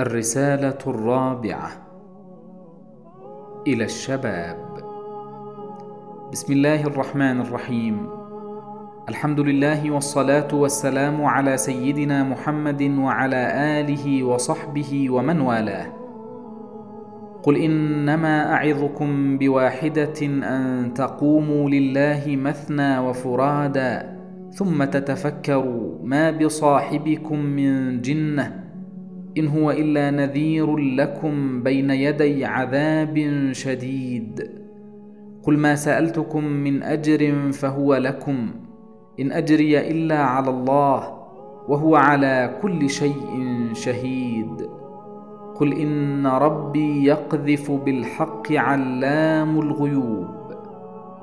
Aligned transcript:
الرسالة 0.00 0.78
الرابعة 0.86 1.70
إلى 3.66 3.84
الشباب. 3.84 4.56
بسم 6.32 6.52
الله 6.52 6.82
الرحمن 6.82 7.40
الرحيم. 7.40 8.08
الحمد 9.08 9.40
لله 9.40 9.90
والصلاة 9.90 10.48
والسلام 10.52 11.24
على 11.24 11.56
سيدنا 11.56 12.24
محمد 12.24 12.82
وعلى 12.98 13.52
آله 13.80 14.24
وصحبه 14.24 15.10
ومن 15.10 15.40
والاه. 15.40 15.86
قل 17.42 17.56
إنما 17.56 18.52
أعظكم 18.54 19.38
بواحدة 19.38 20.26
أن 20.26 20.94
تقوموا 20.94 21.70
لله 21.70 22.36
مثنى 22.36 22.98
وفرادا. 22.98 24.19
ثم 24.50 24.84
تتفكروا 24.84 25.98
ما 26.04 26.30
بصاحبكم 26.30 27.38
من 27.38 28.00
جنة 28.00 28.64
إن 29.38 29.48
هو 29.48 29.70
إلا 29.70 30.10
نذير 30.10 30.76
لكم 30.76 31.62
بين 31.62 31.90
يدي 31.90 32.44
عذاب 32.44 33.16
شديد. 33.52 34.50
قل 35.42 35.58
ما 35.58 35.74
سألتكم 35.74 36.44
من 36.44 36.82
أجر 36.82 37.52
فهو 37.52 37.94
لكم 37.94 38.50
إن 39.20 39.32
أجري 39.32 39.90
إلا 39.90 40.18
على 40.18 40.50
الله 40.50 41.20
وهو 41.68 41.96
على 41.96 42.58
كل 42.62 42.90
شيء 42.90 43.44
شهيد. 43.72 44.68
قل 45.54 45.72
إن 45.72 46.26
ربي 46.26 47.04
يقذف 47.04 47.70
بالحق 47.70 48.52
علام 48.52 49.60
الغيوب. 49.60 50.39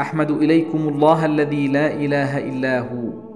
أحمد 0.00 0.30
إليكم 0.30 0.88
الله 0.88 1.26
الذي 1.26 1.68
لا 1.68 1.94
إله 1.94 2.38
إلا 2.38 2.80
هو. 2.80 3.26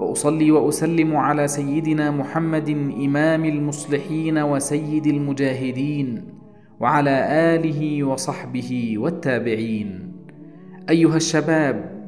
وأصلي 0.00 0.50
وأسلم 0.50 1.16
على 1.16 1.48
سيدنا 1.48 2.10
محمد 2.10 2.68
إمام 3.04 3.44
المصلحين 3.44 4.38
وسيد 4.38 5.06
المجاهدين 5.06 6.24
وعلى 6.80 7.26
آله 7.54 8.04
وصحبه 8.04 8.94
والتابعين. 8.98 10.12
أيها 10.90 11.16
الشباب 11.16 12.02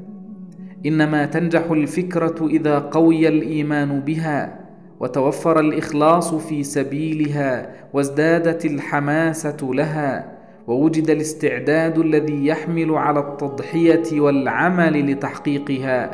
إنما 0.86 1.26
تنجح 1.26 1.70
الفكرة 1.70 2.46
إذا 2.46 2.78
قوي 2.78 3.28
الإيمان 3.28 4.00
بها 4.00 4.60
وتوفر 5.00 5.60
الإخلاص 5.60 6.34
في 6.34 6.62
سبيلها 6.62 7.70
وازدادت 7.92 8.64
الحماسة 8.64 9.56
لها 9.62 10.34
ووجد 10.66 11.10
الاستعداد 11.10 11.98
الذي 11.98 12.46
يحمل 12.46 12.90
على 12.94 13.20
التضحية 13.20 14.20
والعمل 14.20 15.10
لتحقيقها. 15.12 16.10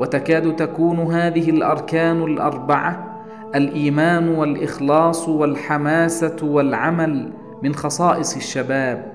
وتكاد 0.00 0.56
تكون 0.56 0.98
هذه 0.98 1.50
الأركان 1.50 2.22
الأربعة 2.22 3.20
الإيمان 3.54 4.28
والإخلاص 4.28 5.28
والحماسة 5.28 6.36
والعمل 6.42 7.32
من 7.62 7.74
خصائص 7.74 8.36
الشباب 8.36 9.12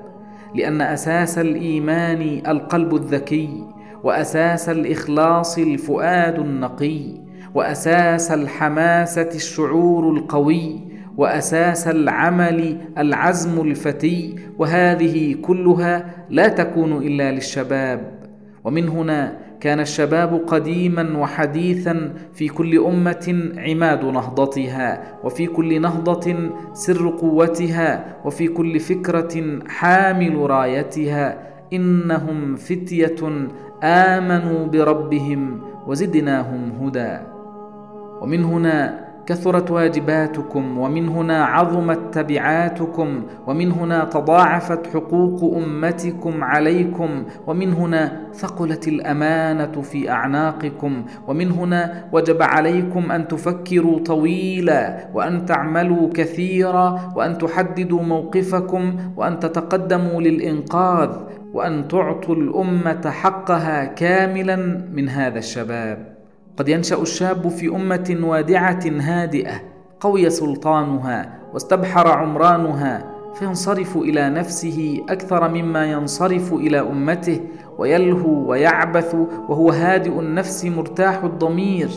لأن 0.55 0.81
أساس 0.81 1.37
الإيمان 1.37 2.41
القلب 2.47 2.95
الذكي 2.95 3.63
وأساس 4.03 4.69
الإخلاص 4.69 5.57
الفؤاد 5.57 6.39
النقي 6.39 7.01
وأساس 7.53 8.31
الحماسة 8.31 9.29
الشعور 9.35 10.13
القوي 10.17 10.79
وأساس 11.17 11.87
العمل 11.87 12.77
العزم 12.97 13.61
الفتي 13.61 14.35
وهذه 14.57 15.35
كلها 15.41 16.05
لا 16.29 16.47
تكون 16.47 16.97
إلا 16.97 17.31
للشباب. 17.31 18.15
ومن 18.63 18.89
هنا 18.89 19.37
كان 19.59 19.79
الشباب 19.79 20.41
قديما 20.47 21.17
وحديثا 21.17 22.13
في 22.33 22.47
كل 22.47 22.77
أمة 22.79 23.51
عماد 23.57 24.05
نهضتها 24.05 25.03
وفي 25.23 25.47
كل 25.47 25.81
نهضة 25.81 26.35
سر 26.73 27.09
قوتها 27.09 28.05
وفي 28.25 28.47
كل 28.47 28.79
فكرة 28.79 29.59
حامل 29.67 30.49
رايتها. 30.49 31.37
إنهم 31.73 32.55
فتية 32.55 33.15
آمنوا 33.83 34.65
بربهم 34.65 35.61
وزدناهم 35.87 36.71
هدى. 36.81 37.17
ومن 38.21 38.43
هنا 38.43 39.04
كثرت 39.25 39.71
واجباتكم 39.71 40.77
ومن 40.77 41.09
هنا 41.09 41.45
عظمت 41.45 41.99
تبعاتكم 42.11 43.23
ومن 43.47 43.71
هنا 43.71 44.03
تضاعفت 44.05 44.87
حقوق 44.87 45.57
أمتكم 45.57 46.43
عليكم 46.43 47.25
ومن 47.47 47.73
هنا 47.73 48.21
ثقلت 48.33 48.87
الأمانة 48.87 49.81
في 49.81 50.09
أعناقكم 50.11 51.05
ومن 51.27 51.51
هنا 51.51 52.03
وجب 52.11 52.41
عليكم 52.41 53.11
أن 53.11 53.27
تفكروا 53.27 53.99
طويلا 53.99 55.07
وأن 55.13 55.45
تعملوا 55.45 56.09
كثيرا 56.13 57.13
وأن 57.15 57.37
تحددوا 57.37 58.01
موقفكم 58.01 58.95
وأن 59.17 59.39
تتقدموا 59.39 60.21
للإنقاذ 60.21 61.09
وأن 61.53 61.87
تعطوا 61.87 62.35
الأمة 62.35 63.09
حقها 63.09 63.85
كاملا 63.85 64.55
من 64.93 65.09
هذا 65.09 65.39
الشباب. 65.39 66.14
قد 66.57 66.69
ينشأ 66.69 67.01
الشاب 67.01 67.47
في 67.47 67.67
أمة 67.67 68.17
وادعة 68.23 68.83
هادئة 68.99 69.61
قوي 69.99 70.29
سلطانها 70.29 71.39
واستبحر 71.53 72.07
عمرانها 72.07 73.15
فينصرف 73.35 73.97
إلى 73.97 74.29
نفسه 74.29 75.01
أكثر 75.09 75.49
مما 75.49 75.85
ينصرف 75.85 76.53
إلى 76.53 76.79
أمته 76.79 77.39
ويلهو 77.77 78.49
ويعبث 78.49 79.15
وهو 79.49 79.69
هادئ 79.69 80.19
النفس 80.19 80.65
مرتاح 80.65 81.23
الضمير. 81.23 81.89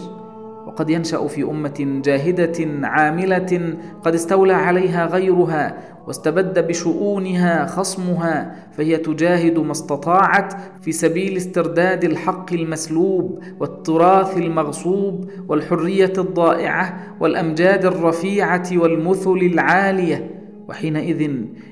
وقد 0.68 0.90
ينشأ 0.90 1.26
في 1.26 1.42
أمة 1.42 2.00
جاهدة 2.04 2.86
عاملة 2.88 3.74
قد 4.04 4.14
استولى 4.14 4.52
عليها 4.52 5.06
غيرها 5.06 5.74
واستبد 6.06 6.66
بشؤونها 6.66 7.66
خصمها 7.66 8.54
فهي 8.72 8.96
تجاهد 8.96 9.58
ما 9.58 9.72
استطاعت 9.72 10.54
في 10.80 10.92
سبيل 10.92 11.36
استرداد 11.36 12.04
الحق 12.04 12.52
المسلوب 12.52 13.42
والتراث 13.60 14.36
المغصوب 14.36 15.30
والحرية 15.48 16.12
الضائعة 16.18 16.98
والأمجاد 17.20 17.84
الرفيعة 17.84 18.68
والمثل 18.76 19.38
العالية. 19.52 20.30
وحينئذ 20.68 21.30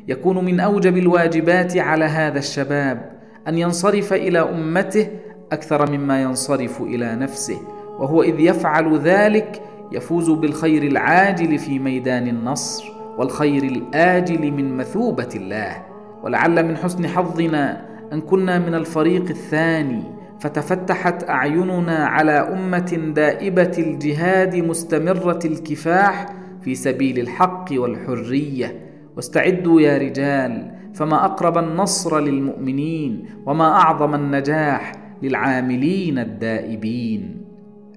يكون 0.09 0.45
من 0.45 0.61
أوجب 0.61 0.97
الواجبات 0.97 1.77
على 1.77 2.05
هذا 2.05 2.39
الشباب 2.39 3.11
أن 3.49 3.59
ينصرف 3.59 4.13
إلى 4.13 4.39
أمته 4.39 5.07
أكثر 5.53 5.91
مما 5.91 6.23
ينصرف 6.23 6.83
إلى 6.83 7.15
نفسه. 7.17 7.76
وهو 7.99 8.23
إذ 8.23 8.41
يفعل 8.41 8.99
ذلك 8.99 9.63
يفوز 9.93 10.31
بالخير 10.31 10.83
العاجل 10.83 11.59
في 11.59 11.79
ميدان 11.79 12.29
النصر 12.29 12.93
والخير 13.19 13.63
الآجل 13.63 14.53
من 14.53 14.77
مثوبة 14.77 15.29
الله. 15.35 15.83
ولعل 16.23 16.67
من 16.67 16.77
حسن 16.77 17.07
حظنا 17.07 17.87
أن 18.13 18.21
كنا 18.21 18.59
من 18.59 18.75
الفريق 18.75 19.23
الثاني 19.31 20.03
فتفتحت 20.41 21.31
أعيننا 21.31 22.07
على 22.07 22.33
أمة 22.33 23.13
دائبة 23.15 23.73
الجهاد 23.79 24.57
مستمرة 24.57 25.39
الكفاح 25.45 26.27
في 26.61 26.75
سبيل 26.75 27.19
الحق 27.19 27.65
والحرية. 27.73 28.81
واستعدوا 29.17 29.81
يا 29.81 29.99
رجال 29.99 30.71
فما 30.95 31.25
أقرب 31.25 31.59
النصر 31.59 32.21
للمؤمنين 32.21 33.25
وما 33.47 33.65
أعظم 33.65 34.15
النجاح 34.15 34.93
للعاملين 35.23 36.19
الدائبين. 36.19 37.46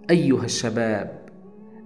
أيها 0.09 0.44
الشباب 0.44 1.19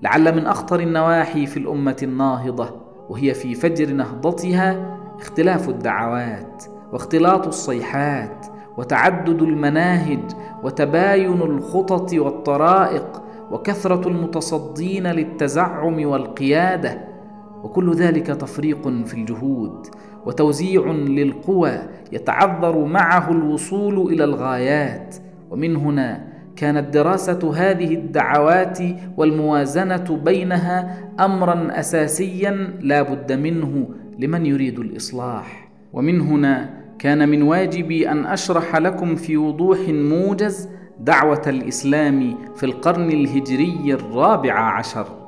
لعل 0.02 0.36
من 0.36 0.46
أخطر 0.46 0.80
النواحي 0.80 1.46
في 1.46 1.58
الأمة 1.58 1.98
الناهضة 2.04 2.70
وهي 3.10 3.34
في 3.34 3.56
فجر 3.56 3.94
نهضتها 3.94 4.98
اختلاف 5.20 5.70
الدعوات 5.70 6.64
واختلاط 6.94 7.48
الصيحات 7.48 8.46
وتعدد 8.78 9.42
المناهج 9.42 10.20
وتباين 10.64 11.42
الخطط 11.42 12.14
والطرائق 12.14 13.24
وكثرة 13.52 14.08
المتصدين 14.08 15.08
للتزعم 15.08 16.06
والقيادة 16.06 17.02
وكل 17.64 17.94
ذلك 17.94 18.28
تفريق 18.28 18.88
في 19.06 19.14
الجهود 19.14 19.88
وتوزيع 20.26 20.86
للقوى 20.92 21.80
يتعذر 22.12 22.86
معه 22.86 23.32
الوصول 23.32 24.14
إلى 24.14 24.24
الغايات 24.24 25.16
ومن 25.52 25.76
هنا 25.76 26.33
كانت 26.56 26.94
دراسة 26.94 27.54
هذه 27.56 27.94
الدعوات 27.94 28.80
والموازنة 29.18 30.20
بينها 30.26 31.10
أمرا 31.20 31.68
أساسيا 31.80 32.52
لا 32.82 33.02
بد 33.02 33.32
منه 33.32 33.90
لمن 34.20 34.46
يريد 34.46 34.80
الإصلاح. 34.80 35.70
ومن 35.94 36.22
هنا 36.22 36.70
كان 37.00 37.30
من 37.30 37.42
واجبي 37.42 38.12
أن 38.12 38.26
أشرح 38.26 38.76
لكم 38.76 39.16
في 39.16 39.38
وضوح 39.38 39.80
موجز 39.90 40.70
دعوة 41.00 41.42
الإسلام 41.48 42.38
في 42.56 42.66
القرن 42.66 43.10
الهجري 43.10 43.94
الرابع 43.94 44.54
عشر. 44.54 45.23